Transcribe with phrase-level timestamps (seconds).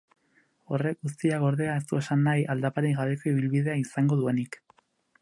[0.77, 4.63] Horrek guztiak ordea ez du esan nahi, aldaparik gabeko ibilbidea izango duenik.